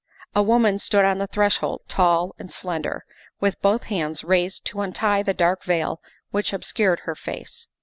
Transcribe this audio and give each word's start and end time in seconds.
A 0.33 0.41
woman 0.41 0.79
stood 0.79 1.05
on 1.05 1.19
the 1.19 1.27
threshold, 1.27 1.83
tall 1.87 2.33
and 2.39 2.51
slender, 2.51 3.05
with 3.39 3.61
both 3.61 3.83
hands 3.83 4.23
raised 4.23 4.65
to 4.65 4.81
untie 4.81 5.21
the 5.21 5.31
dark 5.31 5.63
veil 5.63 6.01
which 6.31 6.53
obscured 6.53 7.01
her 7.01 7.13
face. 7.13 7.67